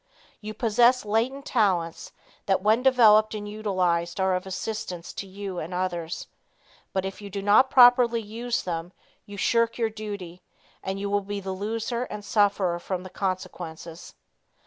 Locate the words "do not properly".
7.29-8.19